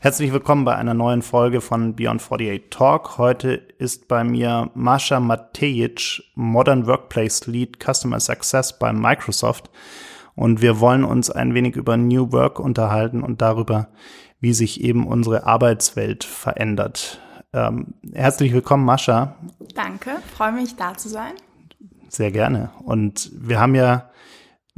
[0.00, 3.18] Herzlich willkommen bei einer neuen Folge von Beyond 48 Talk.
[3.18, 9.68] Heute ist bei mir Mascha Matejic, Modern Workplace Lead Customer Success bei Microsoft.
[10.34, 13.88] Und wir wollen uns ein wenig über New Work unterhalten und darüber,
[14.40, 17.20] wie sich eben unsere Arbeitswelt verändert.
[17.52, 19.34] Ähm, herzlich willkommen, Mascha.
[19.74, 21.32] Danke, freue mich da zu sein.
[22.08, 22.70] Sehr gerne.
[22.84, 24.10] Und wir haben ja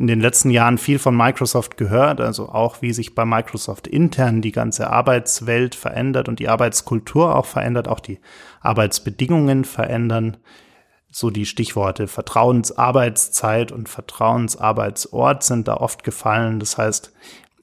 [0.00, 4.40] in den letzten Jahren viel von Microsoft gehört, also auch wie sich bei Microsoft intern
[4.40, 8.18] die ganze Arbeitswelt verändert und die Arbeitskultur auch verändert, auch die
[8.62, 10.38] Arbeitsbedingungen verändern.
[11.12, 16.60] So die Stichworte Vertrauensarbeitszeit und Vertrauensarbeitsort sind da oft gefallen.
[16.60, 17.12] Das heißt,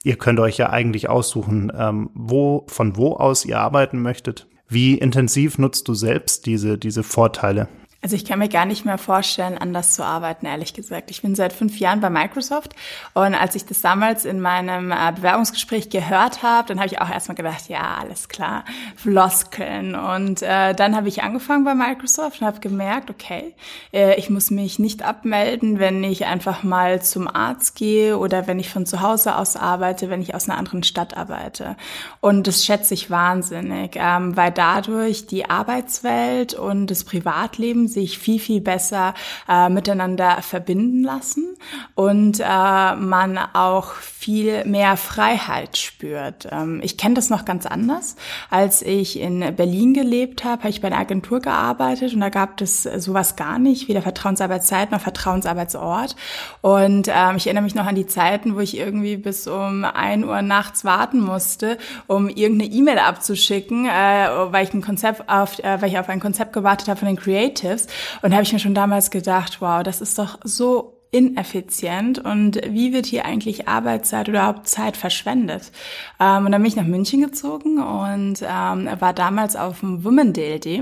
[0.04, 4.46] ihr könnt euch ja eigentlich aussuchen, ähm, wo, von wo aus ihr arbeiten möchtet.
[4.68, 7.68] Wie intensiv nutzt du selbst diese, diese Vorteile?
[8.00, 11.10] Also ich kann mir gar nicht mehr vorstellen, anders zu arbeiten, ehrlich gesagt.
[11.10, 12.76] Ich bin seit fünf Jahren bei Microsoft
[13.12, 17.10] und als ich das damals in meinem äh, Bewerbungsgespräch gehört habe, dann habe ich auch
[17.10, 18.64] erstmal gedacht, ja, alles klar,
[18.94, 19.96] Floskeln.
[19.96, 23.56] Und äh, dann habe ich angefangen bei Microsoft und habe gemerkt, okay,
[23.92, 28.60] äh, ich muss mich nicht abmelden, wenn ich einfach mal zum Arzt gehe oder wenn
[28.60, 31.76] ich von zu Hause aus arbeite, wenn ich aus einer anderen Stadt arbeite.
[32.20, 38.38] Und das schätze ich wahnsinnig, ähm, weil dadurch die Arbeitswelt und das Privatleben sich viel,
[38.38, 39.14] viel besser
[39.48, 41.56] äh, miteinander verbinden lassen
[41.94, 46.48] und äh, man auch viel mehr Freiheit spürt.
[46.50, 48.16] Ähm, ich kenne das noch ganz anders.
[48.50, 52.60] Als ich in Berlin gelebt habe, habe ich bei einer Agentur gearbeitet und da gab
[52.60, 56.16] es sowas gar nicht, weder Vertrauensarbeitszeit noch Vertrauensarbeitsort.
[56.62, 60.24] Und ähm, ich erinnere mich noch an die Zeiten, wo ich irgendwie bis um ein
[60.24, 65.80] Uhr nachts warten musste, um irgendeine E-Mail abzuschicken, äh, weil ich ein Konzept auf, äh,
[65.80, 67.86] weil ich auf ein Konzept gewartet habe von den Creatives.
[68.22, 72.60] Und da habe ich mir schon damals gedacht, wow, das ist doch so ineffizient und
[72.68, 75.72] wie wird hier eigentlich Arbeitszeit oder überhaupt Zeit verschwendet?
[76.20, 80.32] Ähm, und dann bin ich nach München gezogen und ähm, war damals auf dem Women
[80.32, 80.80] DLD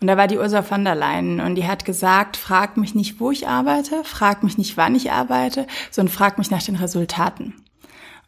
[0.00, 3.20] und da war die Ursula von der Leyen und die hat gesagt, frag mich nicht,
[3.20, 7.54] wo ich arbeite, frag mich nicht, wann ich arbeite, sondern frag mich nach den Resultaten.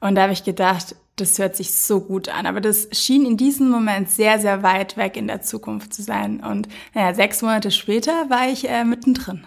[0.00, 2.47] Und da habe ich gedacht, das hört sich so gut an.
[2.47, 6.41] Aber das schien in diesem Moment sehr, sehr weit weg in der Zukunft zu sein.
[6.41, 9.47] Und naja, sechs Monate später war ich äh, mittendrin.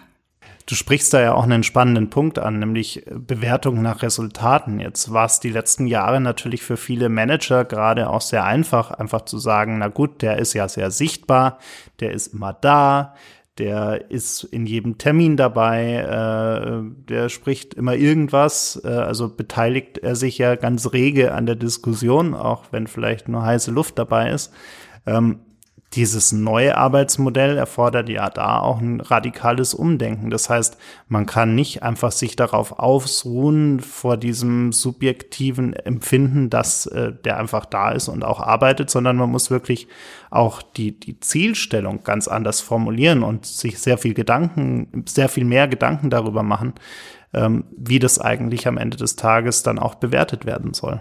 [0.66, 4.80] Du sprichst da ja auch einen spannenden Punkt an, nämlich Bewertung nach Resultaten.
[4.80, 9.22] Jetzt war es die letzten Jahre natürlich für viele Manager gerade auch sehr einfach, einfach
[9.22, 11.60] zu sagen, na gut, der ist ja sehr sichtbar,
[12.00, 13.14] der ist immer da,
[13.58, 20.16] der ist in jedem Termin dabei, äh, der spricht immer irgendwas, äh, also beteiligt er
[20.16, 24.52] sich ja ganz rege an der Diskussion, auch wenn vielleicht nur heiße Luft dabei ist.
[25.06, 25.38] Ähm,
[25.94, 30.30] dieses neue Arbeitsmodell erfordert ja da auch ein radikales Umdenken.
[30.30, 30.76] Das heißt,
[31.08, 37.64] man kann nicht einfach sich darauf ausruhen vor diesem subjektiven Empfinden, dass äh, der einfach
[37.64, 39.88] da ist und auch arbeitet, sondern man muss wirklich
[40.30, 45.68] auch die, die Zielstellung ganz anders formulieren und sich sehr viel Gedanken, sehr viel mehr
[45.68, 46.74] Gedanken darüber machen,
[47.32, 51.00] ähm, wie das eigentlich am Ende des Tages dann auch bewertet werden soll.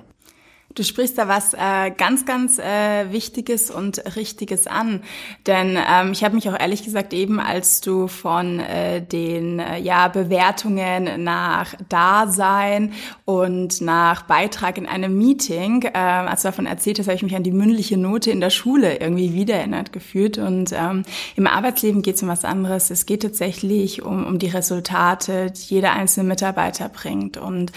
[0.74, 5.04] Du sprichst da was äh, ganz, ganz äh, Wichtiges und Richtiges an.
[5.48, 9.80] Denn ähm, ich habe mich auch ehrlich gesagt eben, als du von äh, den äh,
[9.80, 12.92] ja, Bewertungen nach Dasein
[13.24, 17.36] und nach Beitrag in einem Meeting, äh, als du davon erzählt hast, habe ich mich
[17.38, 20.38] an die mündliche Note in der Schule irgendwie wiedererinnert gefühlt.
[20.38, 21.04] Und ähm,
[21.38, 22.90] im Arbeitsleben geht es um was anderes.
[22.90, 27.38] Es geht tatsächlich um, um die Resultate, die jeder einzelne Mitarbeiter bringt.
[27.38, 27.72] Und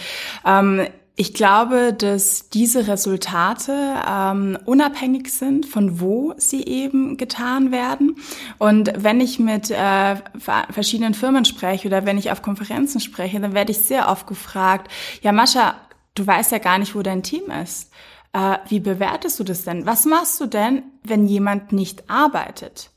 [0.44, 0.88] ähm,
[1.20, 3.72] ich glaube, dass diese Resultate
[4.08, 8.14] ähm, unabhängig sind, von wo sie eben getan werden.
[8.58, 10.14] Und wenn ich mit äh,
[10.70, 14.92] verschiedenen Firmen spreche oder wenn ich auf Konferenzen spreche, dann werde ich sehr oft gefragt,
[15.20, 15.74] ja Mascha,
[16.14, 17.90] du weißt ja gar nicht, wo dein Team ist.
[18.32, 19.86] Äh, wie bewertest du das denn?
[19.86, 22.90] Was machst du denn, wenn jemand nicht arbeitet?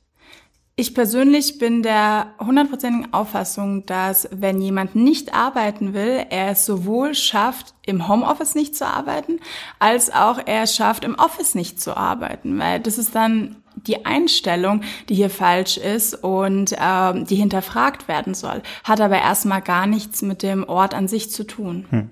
[0.77, 7.13] Ich persönlich bin der hundertprozentigen Auffassung, dass wenn jemand nicht arbeiten will, er es sowohl
[7.13, 9.39] schafft, im Homeoffice nicht zu arbeiten,
[9.79, 14.05] als auch er es schafft, im Office nicht zu arbeiten, weil das ist dann die
[14.05, 19.87] Einstellung, die hier falsch ist und ähm, die hinterfragt werden soll, hat aber erstmal gar
[19.87, 21.85] nichts mit dem Ort an sich zu tun.
[21.89, 22.09] Hm.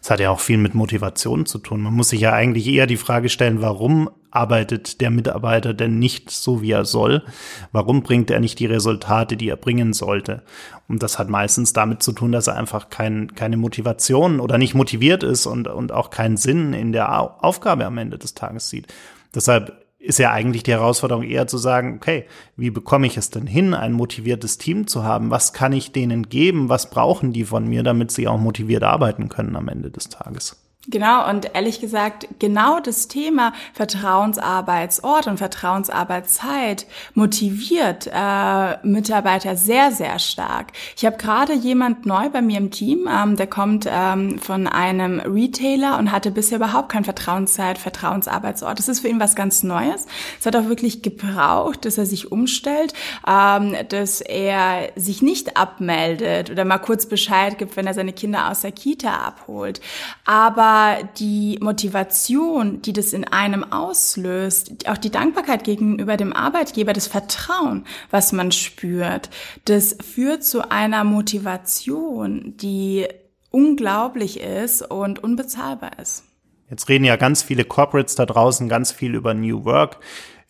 [0.00, 1.82] Das hat ja auch viel mit Motivation zu tun.
[1.82, 6.30] Man muss sich ja eigentlich eher die Frage stellen, warum arbeitet der Mitarbeiter denn nicht
[6.30, 7.24] so, wie er soll?
[7.72, 10.42] Warum bringt er nicht die Resultate, die er bringen sollte?
[10.88, 14.74] Und das hat meistens damit zu tun, dass er einfach kein, keine Motivation oder nicht
[14.74, 18.86] motiviert ist und, und auch keinen Sinn in der Aufgabe am Ende des Tages sieht.
[19.34, 23.46] Deshalb ist ja eigentlich die Herausforderung eher zu sagen, okay, wie bekomme ich es denn
[23.46, 25.30] hin, ein motiviertes Team zu haben?
[25.30, 26.68] Was kann ich denen geben?
[26.68, 30.65] Was brauchen die von mir, damit sie auch motiviert arbeiten können am Ende des Tages?
[30.88, 40.20] Genau, und ehrlich gesagt, genau das Thema Vertrauensarbeitsort und Vertrauensarbeitszeit motiviert äh, Mitarbeiter sehr, sehr
[40.20, 40.68] stark.
[40.96, 45.18] Ich habe gerade jemand neu bei mir im Team, ähm, der kommt ähm, von einem
[45.18, 48.78] Retailer und hatte bisher überhaupt kein Vertrauenszeit, Vertrauensarbeitsort.
[48.78, 50.06] Das ist für ihn was ganz Neues.
[50.38, 52.92] Es hat auch wirklich gebraucht, dass er sich umstellt,
[53.26, 58.52] ähm, dass er sich nicht abmeldet oder mal kurz Bescheid gibt, wenn er seine Kinder
[58.52, 59.80] aus der Kita abholt.
[60.24, 60.75] Aber
[61.18, 67.86] die Motivation, die das in einem auslöst, auch die Dankbarkeit gegenüber dem Arbeitgeber, das Vertrauen,
[68.10, 69.30] was man spürt,
[69.64, 73.06] das führt zu einer Motivation, die
[73.50, 76.24] unglaublich ist und unbezahlbar ist.
[76.68, 79.98] Jetzt reden ja ganz viele Corporates da draußen ganz viel über New Work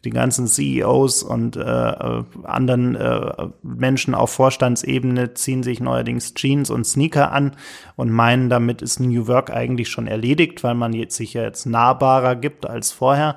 [0.05, 6.85] die ganzen CEOs und äh, anderen äh, Menschen auf Vorstandsebene ziehen sich neuerdings Jeans und
[6.85, 7.57] Sneaker an
[7.97, 11.67] und meinen, damit ist New Work eigentlich schon erledigt, weil man jetzt sich ja jetzt
[11.67, 13.37] nahbarer gibt als vorher.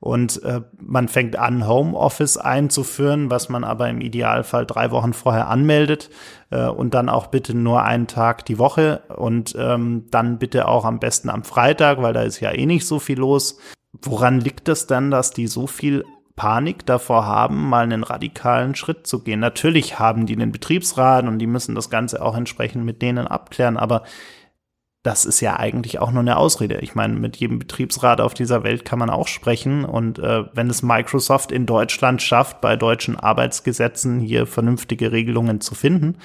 [0.00, 5.48] Und äh, man fängt an, Homeoffice einzuführen, was man aber im Idealfall drei Wochen vorher
[5.48, 6.08] anmeldet
[6.50, 10.86] äh, und dann auch bitte nur einen Tag die Woche und ähm, dann bitte auch
[10.86, 13.58] am besten am Freitag, weil da ist ja eh nicht so viel los.
[13.92, 16.04] Woran liegt es dann, dass die so viel
[16.36, 19.40] Panik davor haben, mal einen radikalen Schritt zu gehen?
[19.40, 23.76] Natürlich haben die einen Betriebsrat und die müssen das Ganze auch entsprechend mit denen abklären,
[23.76, 24.04] aber
[25.02, 26.78] das ist ja eigentlich auch nur eine Ausrede.
[26.80, 29.86] Ich meine, mit jedem Betriebsrat auf dieser Welt kann man auch sprechen.
[29.86, 35.74] Und äh, wenn es Microsoft in Deutschland schafft, bei deutschen Arbeitsgesetzen hier vernünftige Regelungen zu
[35.74, 36.18] finden,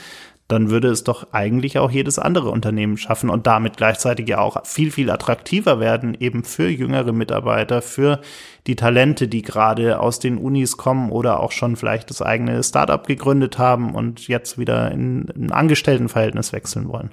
[0.47, 4.63] dann würde es doch eigentlich auch jedes andere Unternehmen schaffen und damit gleichzeitig ja auch
[4.65, 8.21] viel, viel attraktiver werden, eben für jüngere Mitarbeiter, für
[8.68, 13.06] die Talente, die gerade aus den Unis kommen oder auch schon vielleicht das eigene Startup
[13.06, 17.12] gegründet haben und jetzt wieder in ein Angestelltenverhältnis wechseln wollen.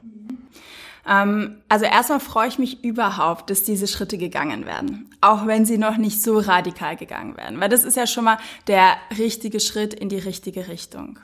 [1.09, 5.79] Ähm, also erstmal freue ich mich überhaupt, dass diese Schritte gegangen werden, auch wenn sie
[5.79, 9.95] noch nicht so radikal gegangen werden, weil das ist ja schon mal der richtige Schritt
[9.95, 11.19] in die richtige Richtung.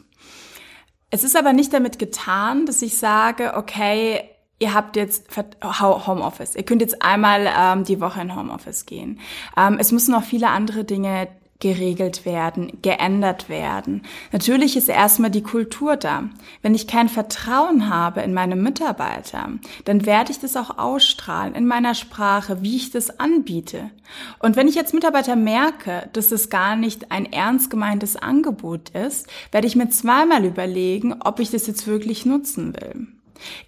[1.11, 4.29] Es ist aber nicht damit getan, dass ich sage, okay,
[4.59, 5.29] ihr habt jetzt
[5.63, 6.55] Homeoffice.
[6.55, 9.21] Ihr könnt jetzt einmal ähm, die Woche in Homeoffice gehen.
[9.57, 11.29] Ähm, es müssen noch viele andere Dinge
[11.61, 14.03] geregelt werden, geändert werden.
[14.31, 16.31] Natürlich ist erstmal die Kultur da.
[16.63, 19.51] Wenn ich kein Vertrauen habe in meine Mitarbeiter,
[19.85, 23.91] dann werde ich das auch ausstrahlen in meiner Sprache, wie ich das anbiete.
[24.39, 29.27] Und wenn ich als Mitarbeiter merke, dass es gar nicht ein ernst gemeintes Angebot ist,
[29.51, 33.09] werde ich mir zweimal überlegen, ob ich das jetzt wirklich nutzen will.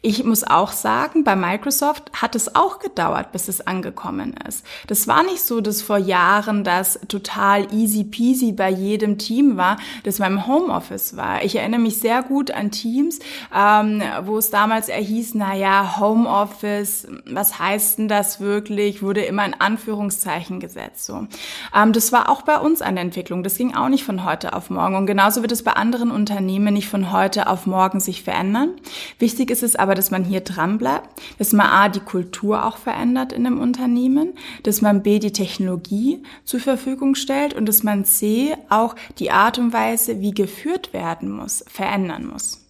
[0.02, 4.64] Ich muss auch sagen, bei Microsoft hat es auch gedauert, bis es angekommen ist.
[4.86, 9.76] Das war nicht so, dass vor Jahren das total easy peasy bei jedem Team war,
[10.04, 11.42] das beim Homeoffice war.
[11.44, 13.18] Ich erinnere mich sehr gut an Teams,
[13.54, 19.02] ähm, wo es damals erhieß, na ja, Homeoffice, was heißt denn das wirklich?
[19.02, 21.06] Wurde immer in Anführungszeichen gesetzt.
[21.06, 21.26] So,
[21.74, 23.42] ähm, das war auch bei uns der Entwicklung.
[23.42, 24.96] Das ging auch nicht von heute auf morgen.
[24.96, 28.70] Und genauso wird es bei anderen Unternehmen nicht von heute auf morgen sich verändern.
[29.18, 31.08] Wichtig ist ist es aber, dass man hier dran bleibt,
[31.38, 36.22] dass man A, die Kultur auch verändert in einem Unternehmen, dass man B, die Technologie
[36.44, 41.30] zur Verfügung stellt und dass man C, auch die Art und Weise, wie geführt werden
[41.30, 42.66] muss, verändern muss.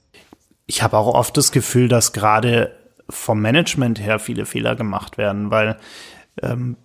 [0.67, 2.77] Ich habe auch oft das Gefühl, dass gerade
[3.09, 5.79] vom Management her viele Fehler gemacht werden, weil
[6.43, 6.77] ähm,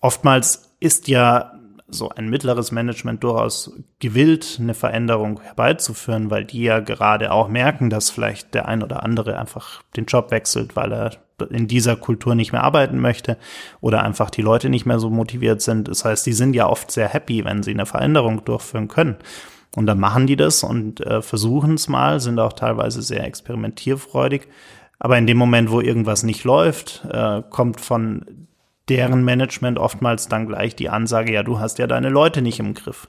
[0.00, 1.59] oftmals ist ja
[1.90, 7.90] so ein mittleres Management durchaus gewillt, eine Veränderung herbeizuführen, weil die ja gerade auch merken,
[7.90, 11.10] dass vielleicht der ein oder andere einfach den Job wechselt, weil er
[11.50, 13.38] in dieser Kultur nicht mehr arbeiten möchte
[13.80, 15.88] oder einfach die Leute nicht mehr so motiviert sind.
[15.88, 19.16] Das heißt, die sind ja oft sehr happy, wenn sie eine Veränderung durchführen können.
[19.74, 24.48] Und dann machen die das und äh, versuchen es mal, sind auch teilweise sehr experimentierfreudig.
[24.98, 28.48] Aber in dem Moment, wo irgendwas nicht läuft, äh, kommt von
[28.90, 32.74] deren Management oftmals dann gleich die Ansage, ja, du hast ja deine Leute nicht im
[32.74, 33.08] Griff.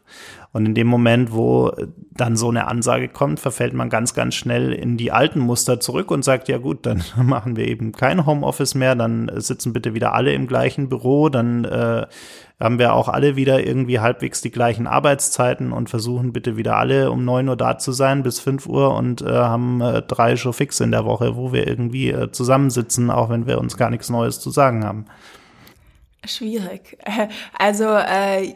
[0.54, 1.72] Und in dem Moment, wo
[2.12, 6.12] dann so eine Ansage kommt, verfällt man ganz, ganz schnell in die alten Muster zurück
[6.12, 10.14] und sagt, ja gut, dann machen wir eben kein Homeoffice mehr, dann sitzen bitte wieder
[10.14, 12.06] alle im gleichen Büro, dann äh,
[12.60, 17.10] haben wir auch alle wieder irgendwie halbwegs die gleichen Arbeitszeiten und versuchen bitte wieder alle
[17.10, 20.52] um neun Uhr da zu sein bis fünf Uhr und äh, haben äh, drei Show
[20.52, 24.12] fix in der Woche, wo wir irgendwie äh, zusammensitzen, auch wenn wir uns gar nichts
[24.12, 25.06] Neues zu sagen haben.
[26.26, 26.98] Schwierig.
[27.58, 28.54] Also äh,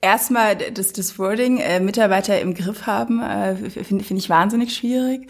[0.00, 5.28] erstmal das, das Wording äh, Mitarbeiter im Griff haben, äh, finde find ich wahnsinnig schwierig.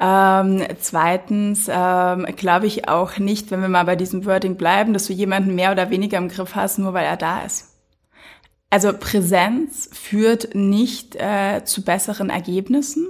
[0.00, 5.06] Ähm, zweitens ähm, glaube ich auch nicht, wenn wir mal bei diesem Wording bleiben, dass
[5.06, 7.65] du jemanden mehr oder weniger im Griff hast, nur weil er da ist.
[8.68, 13.06] Also Präsenz führt nicht äh, zu besseren Ergebnissen.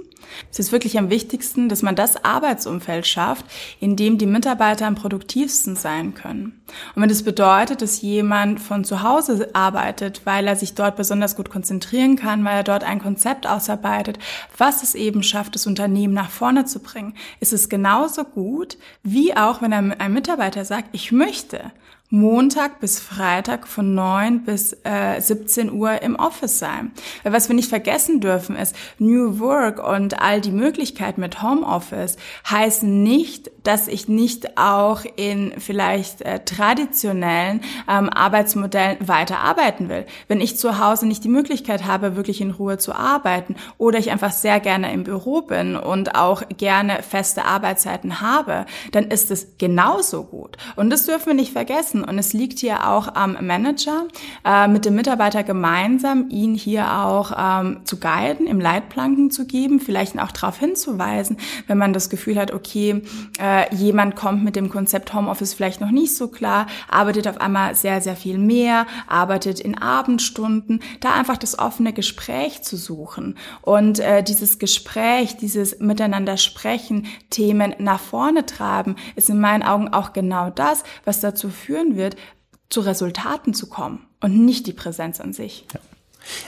[0.51, 3.45] Es ist wirklich am wichtigsten, dass man das Arbeitsumfeld schafft,
[3.79, 6.61] in dem die Mitarbeiter am produktivsten sein können.
[6.93, 11.35] Und wenn das bedeutet, dass jemand von zu Hause arbeitet, weil er sich dort besonders
[11.35, 14.19] gut konzentrieren kann, weil er dort ein Konzept ausarbeitet,
[14.57, 19.35] was es eben schafft, das Unternehmen nach vorne zu bringen, ist es genauso gut, wie
[19.35, 21.71] auch wenn ein Mitarbeiter sagt, ich möchte
[22.09, 26.93] Montag bis Freitag von 9 bis äh, 17 Uhr im Office sein.
[27.23, 32.15] Weil was wir nicht vergessen dürfen ist, New Work und all die Möglichkeiten mit Homeoffice
[32.49, 37.59] heißen nicht, dass ich nicht auch in vielleicht äh, traditionellen
[37.89, 40.05] ähm, Arbeitsmodellen weiterarbeiten will.
[40.29, 44.11] Wenn ich zu Hause nicht die Möglichkeit habe, wirklich in Ruhe zu arbeiten oder ich
[44.11, 49.57] einfach sehr gerne im Büro bin und auch gerne feste Arbeitszeiten habe, dann ist es
[49.57, 50.55] genauso gut.
[50.77, 52.03] Und das dürfen wir nicht vergessen setzen.
[52.03, 54.07] Und es liegt hier auch am Manager,
[54.45, 59.79] äh, mit dem Mitarbeiter gemeinsam ihn hier auch ähm, zu guiden, im Leitplanken zu geben,
[59.79, 61.37] vielleicht auch darauf hinzuweisen,
[61.67, 63.01] wenn man das Gefühl hat, okay,
[63.41, 67.75] äh, jemand kommt mit dem Konzept Homeoffice vielleicht noch nicht so klar, arbeitet auf einmal
[67.75, 73.99] sehr, sehr viel mehr, arbeitet in Abendstunden, da einfach das offene Gespräch zu suchen und
[73.99, 80.13] äh, dieses Gespräch, dieses Miteinander sprechen, Themen nach vorne treiben, ist in meinen Augen auch
[80.13, 82.15] genau das, was dazu führen führen wird,
[82.69, 85.65] zu Resultaten zu kommen und nicht die Präsenz an sich.
[85.73, 85.79] Ja.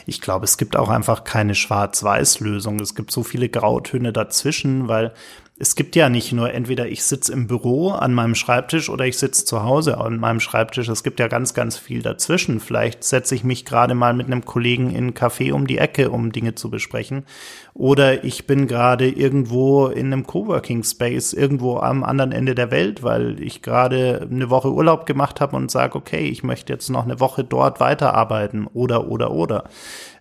[0.05, 2.81] Ich glaube, es gibt auch einfach keine Schwarz-Weiß-Lösung.
[2.81, 5.13] Es gibt so viele Grautöne dazwischen, weil
[5.61, 9.17] es gibt ja nicht nur entweder ich sitze im Büro an meinem Schreibtisch oder ich
[9.17, 10.87] sitze zu Hause an meinem Schreibtisch.
[10.87, 12.61] Es gibt ja ganz, ganz viel dazwischen.
[12.61, 16.11] Vielleicht setze ich mich gerade mal mit einem Kollegen in einen Café um die Ecke,
[16.11, 17.25] um Dinge zu besprechen.
[17.73, 23.03] Oder ich bin gerade irgendwo in einem Coworking Space, irgendwo am anderen Ende der Welt,
[23.03, 27.03] weil ich gerade eine Woche Urlaub gemacht habe und sage, okay, ich möchte jetzt noch
[27.03, 29.65] eine Woche dort weiterarbeiten oder, oder, oder.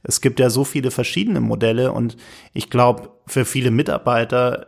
[0.02, 2.16] Es gibt ja so viele verschiedene Modelle und
[2.54, 4.66] ich glaube, für viele Mitarbeiter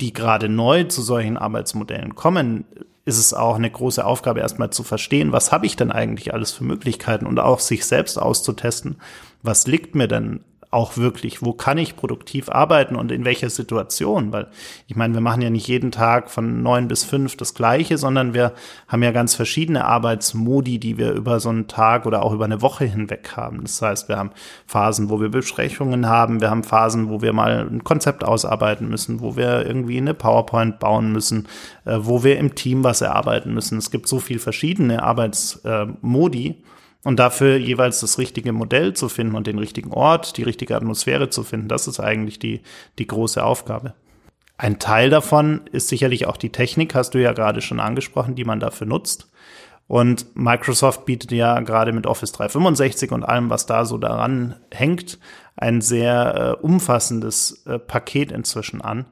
[0.00, 2.64] die gerade neu zu solchen Arbeitsmodellen kommen,
[3.04, 6.52] ist es auch eine große Aufgabe, erstmal zu verstehen, was habe ich denn eigentlich alles
[6.52, 8.96] für Möglichkeiten und auch sich selbst auszutesten,
[9.42, 10.40] was liegt mir denn
[10.74, 14.32] auch wirklich, wo kann ich produktiv arbeiten und in welcher Situation?
[14.32, 14.48] Weil
[14.88, 18.34] ich meine, wir machen ja nicht jeden Tag von neun bis fünf das Gleiche, sondern
[18.34, 18.52] wir
[18.88, 22.60] haben ja ganz verschiedene Arbeitsmodi, die wir über so einen Tag oder auch über eine
[22.60, 23.62] Woche hinweg haben.
[23.62, 24.32] Das heißt, wir haben
[24.66, 29.20] Phasen, wo wir Besprechungen haben, wir haben Phasen, wo wir mal ein Konzept ausarbeiten müssen,
[29.20, 31.46] wo wir irgendwie eine PowerPoint bauen müssen,
[31.84, 33.78] äh, wo wir im Team was erarbeiten müssen.
[33.78, 36.56] Es gibt so viel verschiedene Arbeitsmodi.
[37.04, 41.28] Und dafür jeweils das richtige Modell zu finden und den richtigen Ort, die richtige Atmosphäre
[41.28, 42.62] zu finden, das ist eigentlich die,
[42.98, 43.94] die große Aufgabe.
[44.56, 48.44] Ein Teil davon ist sicherlich auch die Technik, hast du ja gerade schon angesprochen, die
[48.44, 49.30] man dafür nutzt.
[49.86, 55.18] Und Microsoft bietet ja gerade mit Office 365 und allem, was da so daran hängt,
[55.56, 59.06] ein sehr äh, umfassendes äh, Paket inzwischen an,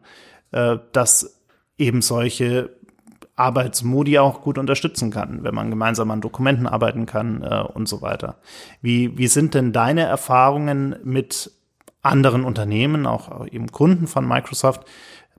[0.52, 1.42] äh, das
[1.76, 2.70] eben solche
[3.36, 8.02] Arbeitsmodi auch gut unterstützen kann, wenn man gemeinsam an Dokumenten arbeiten kann äh, und so
[8.02, 8.36] weiter.
[8.80, 11.50] Wie, wie sind denn deine Erfahrungen mit
[12.02, 14.84] anderen Unternehmen, auch eben Kunden von Microsoft,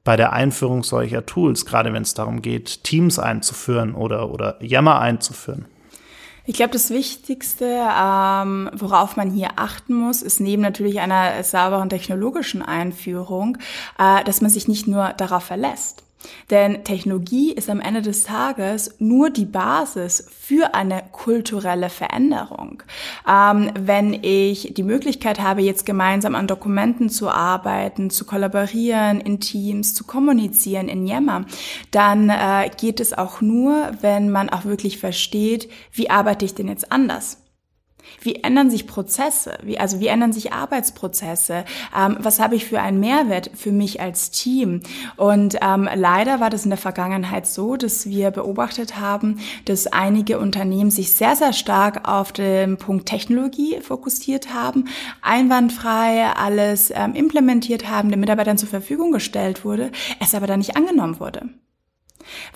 [0.04, 5.00] bei der Einführung solcher Tools, gerade wenn es darum geht, Teams einzuführen oder, oder Yammer
[5.00, 5.66] einzuführen?
[6.46, 11.88] Ich glaube, das Wichtigste, ähm, worauf man hier achten muss, ist neben natürlich einer sauberen
[11.88, 13.58] technologischen Einführung,
[13.98, 16.04] äh, dass man sich nicht nur darauf verlässt.
[16.50, 22.84] Denn Technologie ist am Ende des Tages nur die Basis für eine kulturelle Veränderung.
[23.28, 29.40] Ähm, wenn ich die Möglichkeit habe, jetzt gemeinsam an Dokumenten zu arbeiten, zu kollaborieren in
[29.40, 31.46] Teams, zu kommunizieren in Yammer,
[31.92, 36.68] dann äh, geht es auch nur, wenn man auch wirklich versteht, wie arbeite ich denn
[36.68, 37.43] jetzt anders?
[38.22, 39.58] Wie ändern sich Prozesse?
[39.64, 41.66] Wie, also wie ändern sich Arbeitsprozesse?
[41.98, 44.82] Ähm, was habe ich für einen Mehrwert für mich als Team?
[45.18, 50.40] Und ähm, leider war das in der Vergangenheit so, dass wir beobachtet haben, dass einige
[50.40, 54.86] Unternehmen sich sehr, sehr stark auf den Punkt Technologie fokussiert haben,
[55.22, 60.76] einwandfrei alles ähm, implementiert haben, den Mitarbeitern zur Verfügung gestellt wurde, es aber dann nicht
[60.76, 61.50] angenommen wurde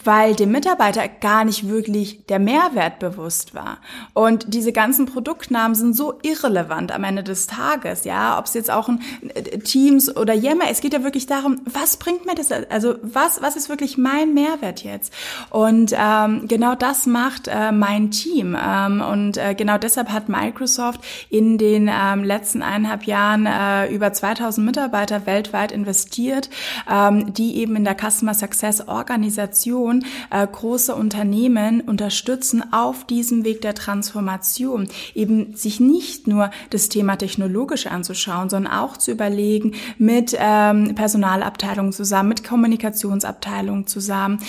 [0.04, 3.78] weil dem Mitarbeiter gar nicht wirklich der Mehrwert bewusst war.
[4.14, 8.72] Und diese ganzen Produktnamen sind so irrelevant am Ende des Tages, ja, ob es jetzt
[8.72, 9.02] auch ein
[9.34, 13.42] äh, Teams oder Yammer, es geht ja wirklich darum, was bringt mir das, also was,
[13.42, 15.14] was ist wirklich mein Mehrwert jetzt?
[15.50, 18.58] Und ähm, genau das macht äh, mein Team.
[18.60, 24.14] Ähm, und äh, genau deshalb hat Microsoft in den ähm, letzten eineinhalb Jahren äh, über
[24.14, 26.50] 2000 Mitarbeiter weltweit investiert,
[26.92, 33.44] ähm, die eben in der Customer Success Organisation Organisation äh, große Unternehmen unterstützen auf diesem
[33.44, 39.74] Weg der Transformation, eben sich nicht nur das Thema technologisch anzuschauen, sondern auch zu überlegen
[39.98, 44.40] mit ähm, Personalabteilungen zusammen, mit Kommunikationsabteilungen zusammen,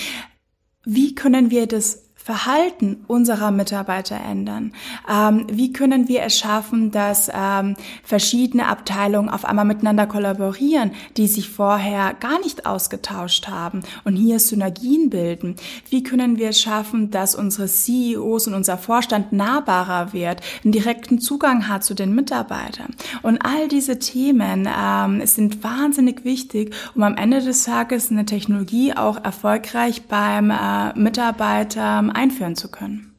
[0.84, 4.72] wie können wir das Verhalten unserer Mitarbeiter ändern?
[5.10, 11.26] Ähm, wie können wir es schaffen, dass ähm, verschiedene Abteilungen auf einmal miteinander kollaborieren, die
[11.26, 15.56] sich vorher gar nicht ausgetauscht haben und hier Synergien bilden?
[15.88, 21.20] Wie können wir es schaffen, dass unsere CEOs und unser Vorstand nahbarer wird, einen direkten
[21.20, 22.94] Zugang hat zu den Mitarbeitern?
[23.22, 28.92] Und all diese Themen ähm, sind wahnsinnig wichtig, um am Ende des Tages eine Technologie
[28.92, 33.14] auch erfolgreich beim äh, Mitarbeiter einführen zu können.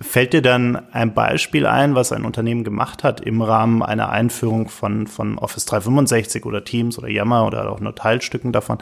[0.00, 4.70] Fällt dir dann ein Beispiel ein, was ein Unternehmen gemacht hat im Rahmen einer Einführung
[4.70, 8.78] von, von Office 365 oder Teams oder Yammer oder auch nur Teilstücken davon,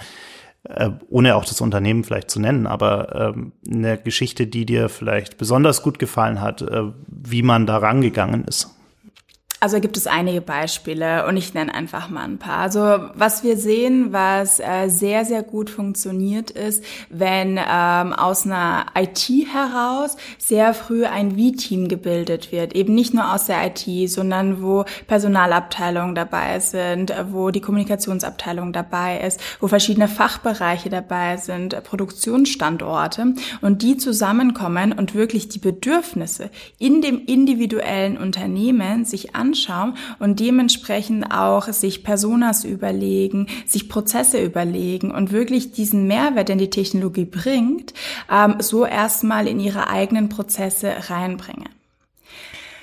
[0.62, 5.38] äh, ohne auch das Unternehmen vielleicht zu nennen, aber ähm, eine Geschichte, die dir vielleicht
[5.38, 8.77] besonders gut gefallen hat, äh, wie man da rangegangen ist?
[9.60, 12.58] Also gibt es einige Beispiele und ich nenne einfach mal ein paar.
[12.58, 12.80] Also
[13.14, 19.28] was wir sehen, was äh, sehr, sehr gut funktioniert ist, wenn ähm, aus einer IT
[19.52, 22.76] heraus sehr früh ein V-Team gebildet wird.
[22.76, 29.18] Eben nicht nur aus der IT, sondern wo Personalabteilungen dabei sind, wo die Kommunikationsabteilung dabei
[29.26, 36.48] ist, wo verschiedene Fachbereiche dabei sind, Produktionsstandorte und die zusammenkommen und wirklich die Bedürfnisse
[36.78, 44.42] in dem individuellen Unternehmen sich an anschauen und dementsprechend auch sich Personas überlegen, sich Prozesse
[44.42, 47.94] überlegen und wirklich diesen Mehrwert, den die Technologie bringt,
[48.30, 51.77] ähm, so erstmal in ihre eigenen Prozesse reinbringen.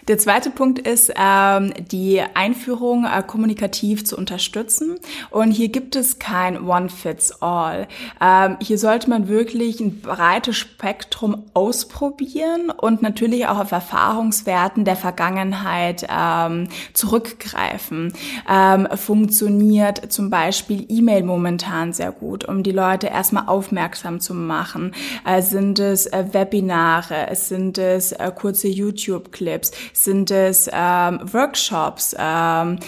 [0.07, 4.99] Der zweite Punkt ist, ähm, die Einführung äh, kommunikativ zu unterstützen.
[5.31, 7.87] Und hier gibt es kein One-Fits-All.
[8.21, 14.95] Ähm, hier sollte man wirklich ein breites Spektrum ausprobieren und natürlich auch auf Erfahrungswerten der
[14.95, 18.13] Vergangenheit ähm, zurückgreifen.
[18.47, 24.93] Ähm, funktioniert zum Beispiel E-Mail momentan sehr gut, um die Leute erstmal aufmerksam zu machen.
[25.25, 32.79] Äh, sind es äh, Webinare, sind es äh, kurze YouTube-Clips, sind es ähm, Workshops, ähm,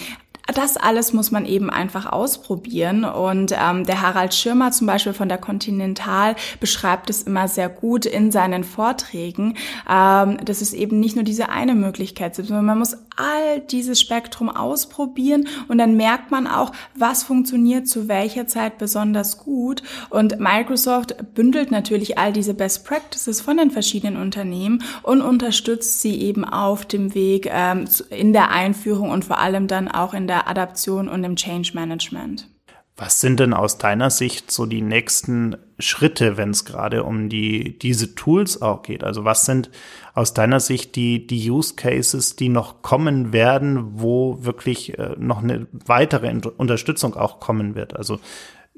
[0.54, 3.04] das alles muss man eben einfach ausprobieren.
[3.04, 8.06] Und ähm, der Harald Schirmer zum Beispiel von der Continental beschreibt es immer sehr gut
[8.06, 9.56] in seinen Vorträgen,
[9.88, 14.00] ähm, dass es eben nicht nur diese eine Möglichkeit gibt, sondern man muss all dieses
[14.00, 19.82] Spektrum ausprobieren und dann merkt man auch, was funktioniert zu welcher Zeit besonders gut.
[20.08, 26.18] Und Microsoft bündelt natürlich all diese Best Practices von den verschiedenen Unternehmen und unterstützt sie
[26.22, 30.38] eben auf dem Weg ähm, in der Einführung und vor allem dann auch in der
[30.38, 32.57] der Adaption und im Change Management.
[33.00, 37.78] Was sind denn aus deiner Sicht so die nächsten Schritte, wenn es gerade um die,
[37.78, 39.04] diese Tools auch geht?
[39.04, 39.70] Also was sind
[40.14, 45.44] aus deiner Sicht die, die Use Cases, die noch kommen werden, wo wirklich äh, noch
[45.44, 47.96] eine weitere Unterstützung auch kommen wird?
[47.96, 48.18] Also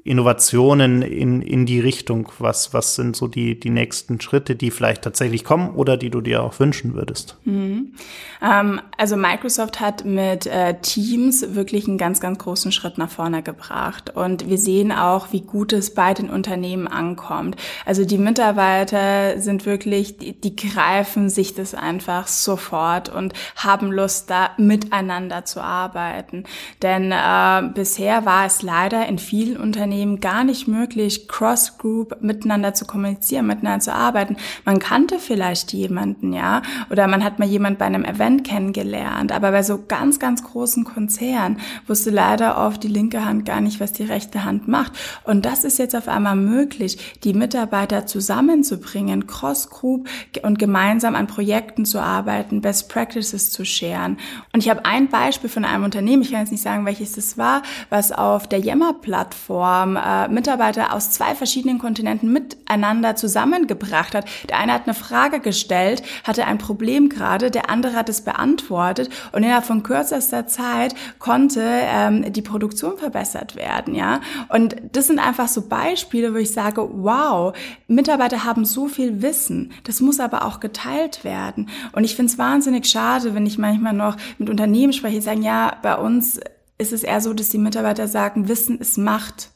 [0.03, 2.31] Innovationen in, in die Richtung?
[2.39, 6.21] Was, was sind so die, die nächsten Schritte, die vielleicht tatsächlich kommen oder die du
[6.21, 7.37] dir auch wünschen würdest?
[7.43, 7.93] Mhm.
[8.41, 13.43] Ähm, also Microsoft hat mit äh, Teams wirklich einen ganz, ganz großen Schritt nach vorne
[13.43, 14.09] gebracht.
[14.15, 17.55] Und wir sehen auch, wie gut es bei den Unternehmen ankommt.
[17.85, 24.31] Also die Mitarbeiter sind wirklich, die, die greifen sich das einfach sofort und haben Lust,
[24.31, 26.45] da miteinander zu arbeiten.
[26.81, 32.73] Denn äh, bisher war es leider in vielen Unternehmen Unternehmen gar nicht möglich, Cross-Group miteinander
[32.73, 34.37] zu kommunizieren, miteinander zu arbeiten.
[34.63, 39.51] Man kannte vielleicht jemanden, ja, oder man hat mal jemand bei einem Event kennengelernt, aber
[39.51, 43.91] bei so ganz, ganz großen Konzernen wusste leider oft die linke Hand gar nicht, was
[43.91, 44.93] die rechte Hand macht.
[45.25, 50.07] Und das ist jetzt auf einmal möglich, die Mitarbeiter zusammenzubringen, Cross-Group
[50.43, 54.17] und gemeinsam an Projekten zu arbeiten, Best Practices zu scheren.
[54.53, 57.37] Und ich habe ein Beispiel von einem Unternehmen, ich kann jetzt nicht sagen, welches das
[57.37, 64.25] war, was auf der Yammer-Plattform Plattform äh, Mitarbeiter aus zwei verschiedenen Kontinenten miteinander zusammengebracht hat.
[64.49, 69.09] Der eine hat eine Frage gestellt, hatte ein Problem gerade, der andere hat es beantwortet
[69.31, 74.21] und innerhalb von kürzester Zeit konnte ähm, die Produktion verbessert werden, ja.
[74.49, 77.55] Und das sind einfach so Beispiele, wo ich sage, wow,
[77.87, 81.69] Mitarbeiter haben so viel Wissen, das muss aber auch geteilt werden.
[81.93, 85.43] Und ich finde es wahnsinnig schade, wenn ich manchmal noch mit Unternehmen spreche, die sagen,
[85.43, 86.39] ja, bei uns
[86.77, 89.51] ist es eher so, dass die Mitarbeiter sagen, Wissen ist Macht.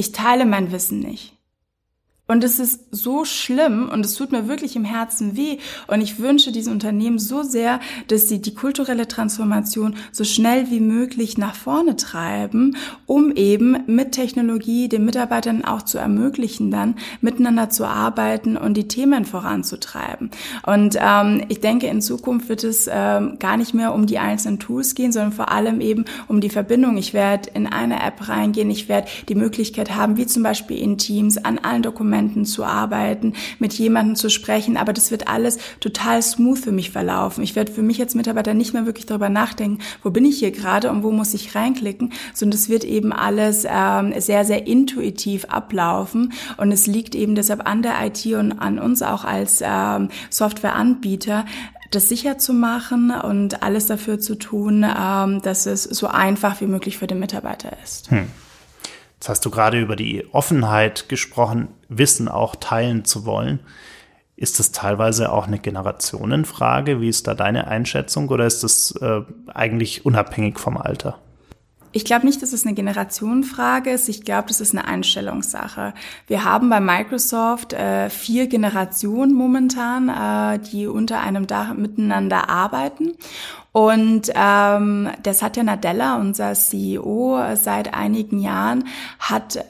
[0.00, 1.36] Ich teile mein Wissen nicht.
[2.30, 5.56] Und es ist so schlimm und es tut mir wirklich im Herzen weh.
[5.86, 10.80] Und ich wünsche diesen Unternehmen so sehr, dass sie die kulturelle Transformation so schnell wie
[10.80, 17.70] möglich nach vorne treiben, um eben mit Technologie den Mitarbeitern auch zu ermöglichen, dann miteinander
[17.70, 20.30] zu arbeiten und die Themen voranzutreiben.
[20.66, 24.58] Und ähm, ich denke, in Zukunft wird es ähm, gar nicht mehr um die einzelnen
[24.58, 26.98] Tools gehen, sondern vor allem eben um die Verbindung.
[26.98, 30.98] Ich werde in eine App reingehen, ich werde die Möglichkeit haben, wie zum Beispiel in
[30.98, 35.58] Teams, an allen Dokumenten Dokumenten zu arbeiten, mit jemandem zu sprechen, aber das wird alles
[35.80, 37.44] total smooth für mich verlaufen.
[37.44, 40.50] Ich werde für mich als Mitarbeiter nicht mehr wirklich darüber nachdenken, wo bin ich hier
[40.50, 45.44] gerade und wo muss ich reinklicken, sondern es wird eben alles ähm, sehr, sehr intuitiv
[45.46, 50.08] ablaufen und es liegt eben deshalb an der IT und an uns auch als ähm,
[50.30, 51.44] Softwareanbieter,
[51.90, 56.66] das sicher zu machen und alles dafür zu tun, ähm, dass es so einfach wie
[56.66, 58.10] möglich für den Mitarbeiter ist.
[58.10, 58.28] Hm.
[59.18, 63.58] Jetzt hast du gerade über die Offenheit gesprochen, Wissen auch teilen zu wollen.
[64.36, 67.00] Ist das teilweise auch eine Generationenfrage?
[67.00, 71.18] Wie ist da deine Einschätzung oder ist das äh, eigentlich unabhängig vom Alter?
[71.98, 74.08] Ich glaube nicht, dass es eine Generationenfrage ist.
[74.08, 75.94] Ich glaube, das ist eine Einstellungssache.
[76.28, 83.14] Wir haben bei Microsoft äh, vier Generationen momentan, äh, die unter einem Dach miteinander arbeiten.
[83.72, 88.84] Und ähm, der Satya Nadella, unser CEO seit einigen Jahren,
[89.18, 89.64] hat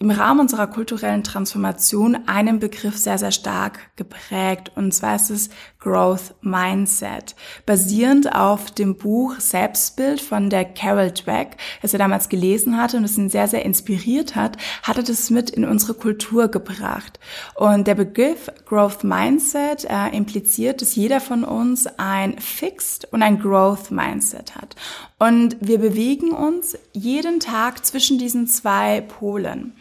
[0.00, 4.72] im Rahmen unserer kulturellen Transformation einen Begriff sehr, sehr stark geprägt.
[4.74, 5.50] Und zwar ist es
[5.84, 12.78] Growth Mindset, basierend auf dem Buch Selbstbild von der Carol Dweck, das er damals gelesen
[12.78, 16.48] hatte und es ihn sehr, sehr inspiriert hat, hat er das mit in unsere Kultur
[16.48, 17.20] gebracht.
[17.54, 23.38] Und der Begriff Growth Mindset äh, impliziert, dass jeder von uns ein Fixed und ein
[23.38, 24.76] Growth Mindset hat.
[25.18, 29.74] Und wir bewegen uns jeden Tag zwischen diesen zwei Polen.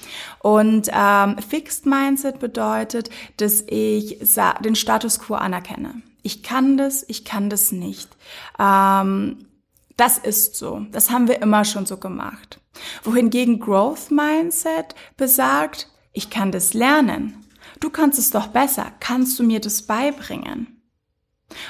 [0.44, 4.20] Und ähm, Fixed Mindset bedeutet, dass ich
[4.60, 6.02] den Status quo anerkenne.
[6.22, 8.10] Ich kann das, ich kann das nicht.
[8.60, 9.48] Ähm,
[9.96, 10.86] das ist so.
[10.92, 12.60] Das haben wir immer schon so gemacht.
[13.06, 17.46] Wohingegen Growth Mindset besagt, ich kann das lernen.
[17.80, 18.92] Du kannst es doch besser.
[19.00, 20.73] Kannst du mir das beibringen?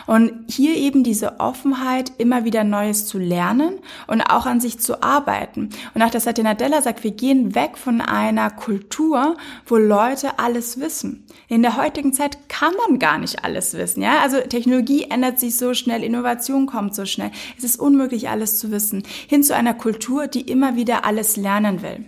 [0.05, 5.03] Und hier eben diese Offenheit, immer wieder Neues zu lernen und auch an sich zu
[5.03, 5.69] arbeiten.
[5.93, 10.79] Und auch das Satya Nadella sagt, wir gehen weg von einer Kultur, wo Leute alles
[10.79, 11.25] wissen.
[11.47, 14.21] In der heutigen Zeit kann man gar nicht alles wissen, ja?
[14.21, 17.31] Also Technologie ändert sich so schnell, Innovation kommt so schnell.
[17.57, 19.03] Es ist unmöglich, alles zu wissen.
[19.27, 22.05] Hin zu einer Kultur, die immer wieder alles lernen will.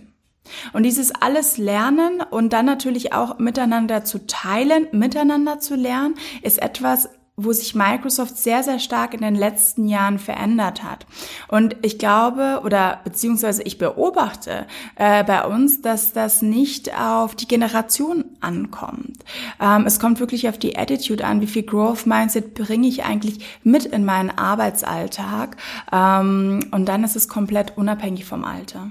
[0.72, 6.62] Und dieses alles lernen und dann natürlich auch miteinander zu teilen, miteinander zu lernen, ist
[6.62, 11.06] etwas, wo sich Microsoft sehr, sehr stark in den letzten Jahren verändert hat.
[11.48, 17.46] Und ich glaube oder beziehungsweise ich beobachte äh, bei uns, dass das nicht auf die
[17.46, 19.18] Generation ankommt.
[19.60, 23.44] Ähm, es kommt wirklich auf die Attitude an, wie viel Growth Mindset bringe ich eigentlich
[23.62, 25.58] mit in meinen Arbeitsalltag.
[25.92, 28.90] Ähm, und dann ist es komplett unabhängig vom Alter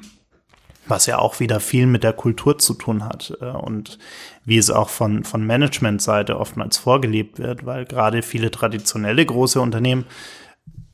[0.87, 3.97] was ja auch wieder viel mit der Kultur zu tun hat äh, und
[4.43, 10.05] wie es auch von, von Managementseite oftmals vorgelebt wird, weil gerade viele traditionelle große Unternehmen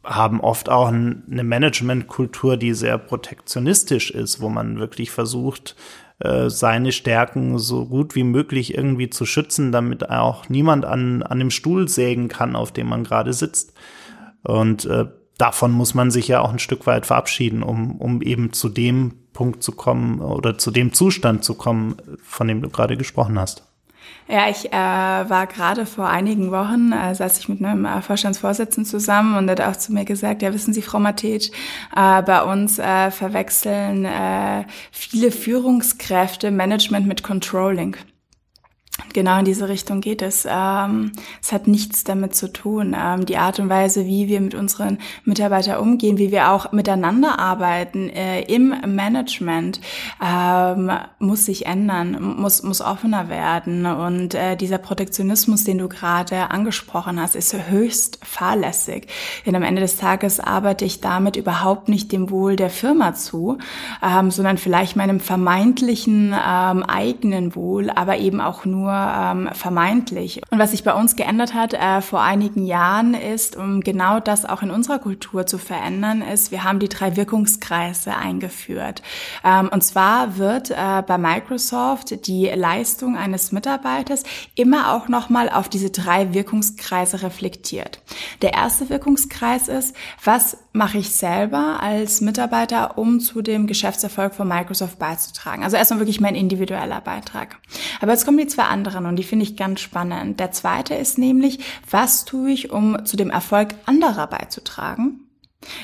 [0.03, 5.75] haben oft auch eine Managementkultur, die sehr protektionistisch ist, wo man wirklich versucht,
[6.19, 11.39] äh, seine Stärken so gut wie möglich irgendwie zu schützen, damit auch niemand an, an
[11.39, 13.73] dem Stuhl sägen kann, auf dem man gerade sitzt.
[14.43, 15.05] Und äh,
[15.37, 19.20] davon muss man sich ja auch ein Stück weit verabschieden, um, um eben zu dem
[19.33, 23.63] Punkt zu kommen oder zu dem Zustand zu kommen, von dem du gerade gesprochen hast.
[24.27, 28.89] Ja, ich äh, war gerade vor einigen Wochen, äh, saß ich mit einem äh, Vorstandsvorsitzenden
[28.89, 31.51] zusammen und hat auch zu mir gesagt, ja wissen Sie, Frau Matej,
[31.95, 37.97] äh, bei uns äh, verwechseln äh, viele Führungskräfte Management mit Controlling.
[39.13, 40.47] Genau in diese Richtung geht es.
[40.49, 41.11] Ähm,
[41.41, 42.95] es hat nichts damit zu tun.
[42.97, 47.39] Ähm, die Art und Weise, wie wir mit unseren Mitarbeitern umgehen, wie wir auch miteinander
[47.39, 49.81] arbeiten äh, im Management,
[50.25, 53.85] ähm, muss sich ändern, muss, muss offener werden.
[53.85, 59.07] Und äh, dieser Protektionismus, den du gerade angesprochen hast, ist höchst fahrlässig.
[59.45, 63.57] Denn am Ende des Tages arbeite ich damit überhaupt nicht dem Wohl der Firma zu,
[64.01, 70.41] ähm, sondern vielleicht meinem vermeintlichen ähm, eigenen Wohl, aber eben auch nur nur ähm, vermeintlich.
[70.49, 74.45] Und was sich bei uns geändert hat äh, vor einigen Jahren ist, um genau das
[74.45, 79.01] auch in unserer Kultur zu verändern, ist, wir haben die drei Wirkungskreise eingeführt.
[79.43, 84.23] Ähm, und zwar wird äh, bei Microsoft die Leistung eines Mitarbeiters
[84.55, 88.01] immer auch nochmal auf diese drei Wirkungskreise reflektiert.
[88.41, 94.47] Der erste Wirkungskreis ist, was mache ich selber als Mitarbeiter, um zu dem Geschäftserfolg von
[94.47, 95.63] Microsoft beizutragen?
[95.63, 97.57] Also erstmal wirklich mein individueller Beitrag.
[98.01, 100.39] Aber jetzt kommen die zwei anderen und die finde ich ganz spannend.
[100.39, 105.27] Der zweite ist nämlich, was tue ich, um zu dem Erfolg anderer beizutragen?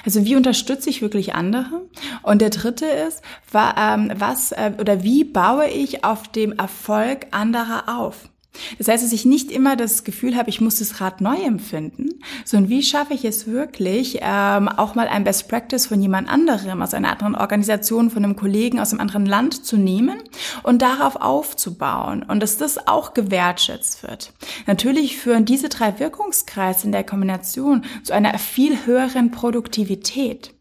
[0.05, 1.87] Also wie unterstütze ich wirklich andere?
[2.23, 3.21] Und der dritte ist,
[3.53, 8.29] ähm, was äh, oder wie baue ich auf dem Erfolg anderer auf?
[8.77, 12.09] Das heißt, dass ich nicht immer das Gefühl habe, ich muss das Rad neu empfinden,
[12.45, 16.81] sondern wie schaffe ich es wirklich, ähm, auch mal ein Best Practice von jemand anderem,
[16.81, 20.17] aus einer anderen Organisation, von einem Kollegen aus einem anderen Land zu nehmen
[20.63, 24.33] und darauf aufzubauen und dass das auch gewertschätzt wird.
[24.65, 30.56] Natürlich führen diese drei Wirkungskreise in der Kombination zu einer viel höheren Produktivität.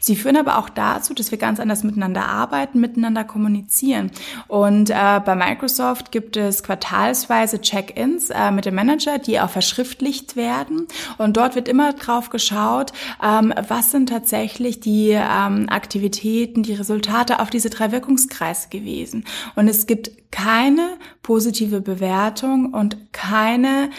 [0.00, 4.10] Sie führen aber auch dazu, dass wir ganz anders miteinander arbeiten, miteinander kommunizieren.
[4.48, 10.36] Und äh, bei Microsoft gibt es quartalsweise Check-ins äh, mit dem Manager, die auch verschriftlicht
[10.36, 10.86] werden.
[11.18, 17.40] Und dort wird immer drauf geschaut, ähm, was sind tatsächlich die ähm, Aktivitäten, die Resultate
[17.40, 19.24] auf diese drei Wirkungskreise gewesen.
[19.54, 23.90] Und es gibt keine positive Bewertung und keine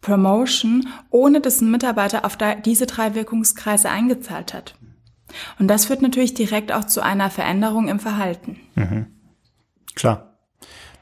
[0.00, 4.74] Promotion, ohne dass ein Mitarbeiter auf diese drei Wirkungskreise eingezahlt hat.
[5.58, 8.60] Und das führt natürlich direkt auch zu einer Veränderung im Verhalten.
[8.74, 9.06] Mhm.
[9.94, 10.34] Klar.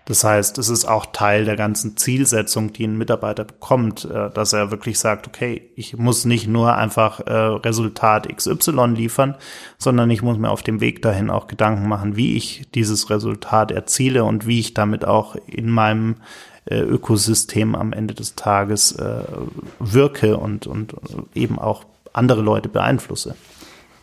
[0.05, 4.53] Das heißt, es ist auch Teil der ganzen Zielsetzung, die ein Mitarbeiter bekommt, äh, dass
[4.53, 9.37] er wirklich sagt, okay, ich muss nicht nur einfach äh, Resultat XY liefern,
[9.79, 13.71] sondern ich muss mir auf dem Weg dahin auch Gedanken machen, wie ich dieses Resultat
[13.71, 16.17] erziele und wie ich damit auch in meinem
[16.65, 18.97] äh, Ökosystem am Ende des Tages
[19.79, 20.95] wirke und, und
[21.35, 23.37] eben auch andere Leute beeinflusse.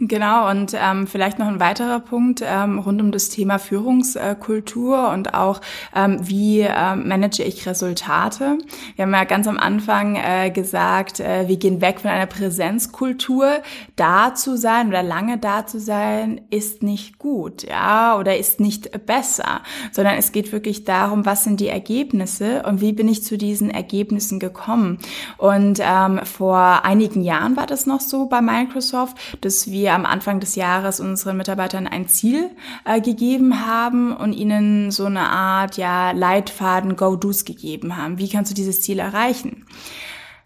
[0.01, 5.33] Genau, und ähm, vielleicht noch ein weiterer Punkt ähm, rund um das Thema Führungskultur und
[5.33, 5.59] auch,
[5.93, 8.57] ähm, wie äh, manage ich Resultate.
[8.95, 13.61] Wir haben ja ganz am Anfang äh, gesagt, äh, wir gehen weg von einer Präsenzkultur.
[13.97, 19.05] Da zu sein oder lange da zu sein, ist nicht gut, ja, oder ist nicht
[19.05, 19.59] besser,
[19.91, 23.69] sondern es geht wirklich darum, was sind die Ergebnisse und wie bin ich zu diesen
[23.69, 24.99] Ergebnissen gekommen.
[25.37, 30.05] Und ähm, vor einigen Jahren war das noch so bei Microsoft, dass wir wir am
[30.05, 32.51] Anfang des Jahres unseren Mitarbeitern ein Ziel
[32.85, 38.19] äh, gegeben haben und ihnen so eine Art ja Leitfaden Go-Dos gegeben haben.
[38.19, 39.65] Wie kannst du dieses Ziel erreichen?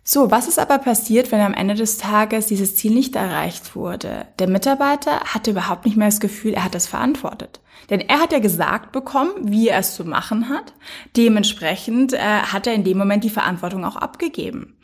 [0.01, 4.27] So, was ist aber passiert, wenn am Ende des Tages dieses Ziel nicht erreicht wurde?
[4.39, 7.59] Der Mitarbeiter hatte überhaupt nicht mehr das Gefühl, er hat das verantwortet.
[7.89, 10.73] Denn er hat ja gesagt bekommen, wie er es zu machen hat.
[11.17, 14.77] Dementsprechend äh, hat er in dem Moment die Verantwortung auch abgegeben.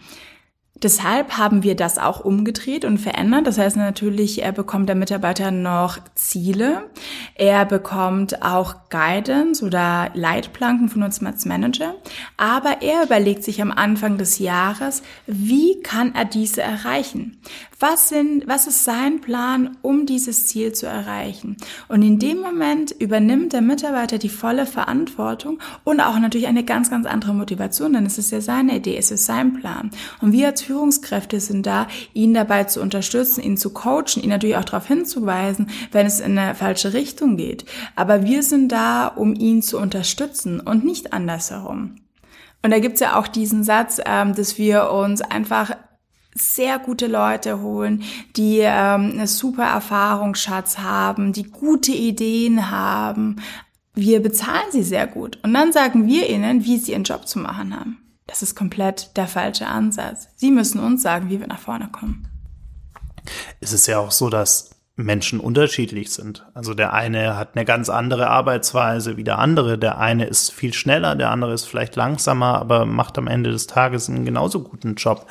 [0.82, 3.48] Deshalb haben wir das auch umgedreht und verändert.
[3.48, 6.90] Das heißt natürlich, er bekommt der Mitarbeiter noch Ziele.
[7.36, 11.96] Er bekommt auch Guidance oder Leitplanken von uns als Manager.
[12.38, 17.38] Aber er überlegt sich am Anfang des Jahres, wie kann er diese erreichen?
[17.82, 21.56] Was sind, was ist sein Plan, um dieses Ziel zu erreichen?
[21.88, 26.90] Und in dem Moment übernimmt der Mitarbeiter die volle Verantwortung und auch natürlich eine ganz,
[26.90, 29.92] ganz andere Motivation, denn es ist ja seine Idee, es ist sein Plan.
[30.20, 34.56] Und wir als Führungskräfte sind da, ihn dabei zu unterstützen, ihn zu coachen, ihn natürlich
[34.56, 37.66] auch darauf hinzuweisen, wenn es in eine falsche Richtung geht.
[37.96, 41.96] Aber wir sind da, um ihn zu unterstützen und nicht andersherum.
[42.62, 45.72] Und da gibt's ja auch diesen Satz, ähm, dass wir uns einfach
[46.36, 48.04] sehr gute Leute holen,
[48.36, 53.38] die ähm, eine super Erfahrungsschatz haben, die gute Ideen haben.
[53.96, 57.40] Wir bezahlen sie sehr gut und dann sagen wir ihnen, wie sie ihren Job zu
[57.40, 58.09] machen haben.
[58.30, 60.30] Das ist komplett der falsche Ansatz.
[60.36, 62.28] Sie müssen uns sagen, wie wir nach vorne kommen.
[63.60, 66.46] Es ist ja auch so, dass Menschen unterschiedlich sind.
[66.54, 69.80] Also der eine hat eine ganz andere Arbeitsweise wie der andere.
[69.80, 73.66] Der eine ist viel schneller, der andere ist vielleicht langsamer, aber macht am Ende des
[73.66, 75.26] Tages einen genauso guten Job.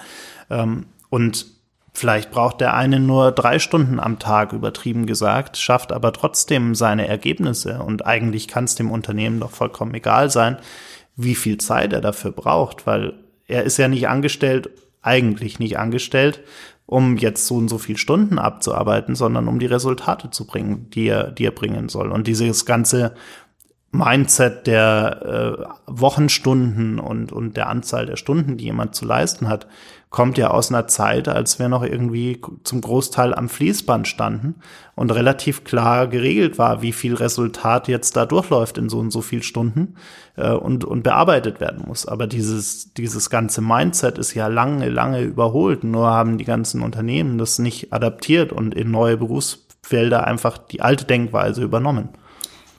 [0.51, 1.47] Ähm, und
[1.93, 7.07] vielleicht braucht der eine nur drei Stunden am Tag, übertrieben gesagt, schafft aber trotzdem seine
[7.07, 7.81] Ergebnisse.
[7.81, 10.57] Und eigentlich kann es dem Unternehmen doch vollkommen egal sein,
[11.19, 13.13] wie viel Zeit er dafür braucht, weil
[13.47, 14.71] er ist ja nicht angestellt,
[15.03, 16.41] eigentlich nicht angestellt,
[16.87, 21.09] um jetzt so und so viel Stunden abzuarbeiten, sondern um die Resultate zu bringen, die
[21.09, 22.13] er, die er bringen soll.
[22.13, 23.15] Und dieses ganze
[23.91, 29.67] Mindset der äh, Wochenstunden und, und der Anzahl der Stunden, die jemand zu leisten hat,
[30.11, 34.57] kommt ja aus einer Zeit, als wir noch irgendwie zum Großteil am Fließband standen
[34.95, 39.21] und relativ klar geregelt war, wie viel Resultat jetzt da durchläuft in so und so
[39.21, 39.97] viel Stunden
[40.37, 42.07] äh, und, und bearbeitet werden muss.
[42.07, 45.85] Aber dieses, dieses ganze Mindset ist ja lange, lange überholt.
[45.85, 51.05] Nur haben die ganzen Unternehmen das nicht adaptiert und in neue Berufsfelder einfach die alte
[51.05, 52.09] Denkweise übernommen.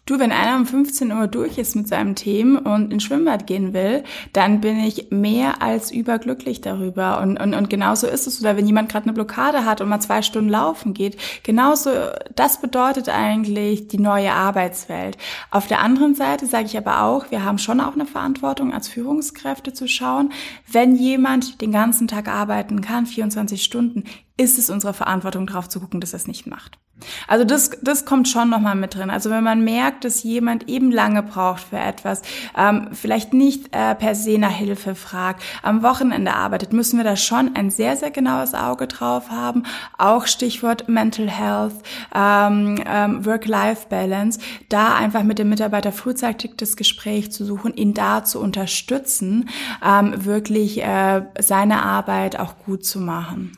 [0.10, 3.74] Du, wenn einer um 15 Uhr durch ist mit seinem Themen und ins Schwimmbad gehen
[3.76, 7.22] will, dann bin ich mehr als überglücklich darüber.
[7.22, 8.42] Und, und, und genauso ist es.
[8.42, 11.92] Oder wenn jemand gerade eine Blockade hat und mal zwei Stunden laufen geht, genauso,
[12.36, 15.16] das bedeutet eigentlich die neue Arbeitswelt.
[15.52, 18.88] Auf der anderen Seite sage ich aber auch, wir haben schon auch eine Verantwortung als
[18.88, 20.32] Führungskräfte zu schauen,
[20.66, 24.06] wenn jemand den ganzen Tag arbeiten kann, 24 Stunden,
[24.38, 26.80] ist es unsere Verantwortung, darauf zu gucken, dass er es nicht macht.
[27.28, 29.10] Also das, das kommt schon nochmal mit drin.
[29.10, 32.22] Also wenn man merkt, dass jemand eben lange braucht für etwas,
[32.58, 37.16] ähm, vielleicht nicht äh, per se nach Hilfe fragt, am Wochenende arbeitet, müssen wir da
[37.16, 39.64] schon ein sehr, sehr genaues Auge drauf haben.
[39.98, 41.76] Auch Stichwort Mental Health,
[42.14, 48.24] ähm, ähm, Work-Life-Balance, da einfach mit dem Mitarbeiter frühzeitig das Gespräch zu suchen, ihn da
[48.24, 49.50] zu unterstützen,
[49.86, 53.52] ähm, wirklich äh, seine Arbeit auch gut zu machen.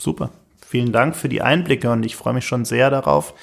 [0.00, 0.30] Super.
[0.72, 3.34] Vielen Dank für die Einblicke und ich freue mich schon sehr darauf,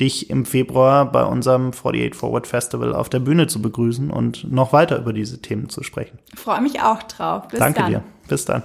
[0.00, 4.72] dich im Februar bei unserem 48 Forward Festival auf der Bühne zu begrüßen und noch
[4.72, 6.18] weiter über diese Themen zu sprechen.
[6.32, 7.48] Ich freue mich auch drauf.
[7.48, 7.90] Bis Danke dann.
[7.90, 8.02] dir.
[8.26, 8.62] Bis dann.